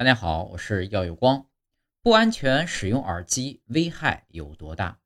[0.00, 1.46] 大家好，我是耀有光。
[2.00, 4.98] 不安全使用耳机危害有多大？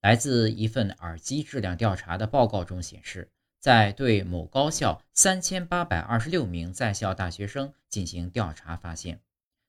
[0.00, 9.20] 来自一份耳机质量调查的报告中显示，在对某高校三千八百二十六名在校大学生进行调查发现，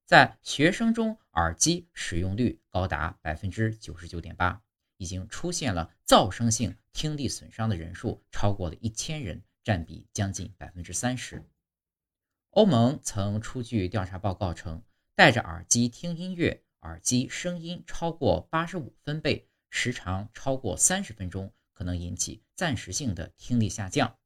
[0.08, 4.60] 在学生中耳机使用率高达百分之九十九点八，
[4.98, 11.40] 已经出现了噪声性听力损伤的人数超过了一千人，占比将近百分之三十。
[12.52, 24.18] 欧盟曾出具调查报告称，戴着耳机听音乐，耳机声音超过八十五分贝，时长超过三十分钟，可能引起暂时性的听力下降。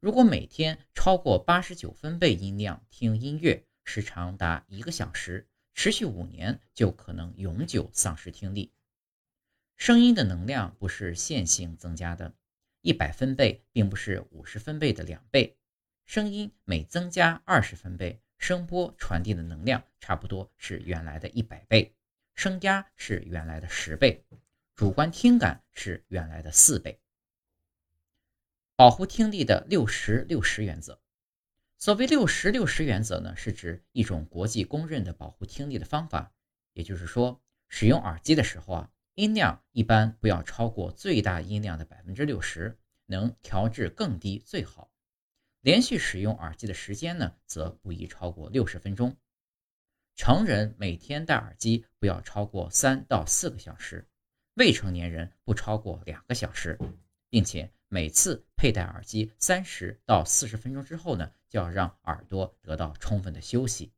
[0.00, 8.72] 如果每天超过八十九分贝音量听音乐，时长达一个小时，持续五年，就可能永久丧失听力。
[9.76, 12.34] 声音的能量不是线性增加的，
[12.80, 15.56] 一百分贝并不是五十分贝的两倍。
[16.04, 21.94] 声音每增加二十分贝，声波传递的能量差不多是原来的一百倍，
[22.34, 24.24] 声压是原来的十倍，
[24.74, 26.98] 主观听感是原来的四倍。
[28.76, 31.00] 保护听力的六十六十原则，
[31.78, 36.32] 所谓六十六十原则呢，是指一种国际公认的保护听力的方法。
[36.72, 44.91] 也就是说，使用耳机的时候啊，音量一般不要超过最大音量的百分之六十，能调至更低最好。
[45.62, 49.16] 连续使用耳机的时间呢，则不宜超过六十分钟。
[50.16, 54.08] 成人每天戴耳机不要超过三到四个小时，
[54.54, 56.76] 未成年人不超过两个小时，
[57.30, 63.92] 并且每次佩戴耳机三十到四十分钟之后呢，就要让耳朵得到充分的休息。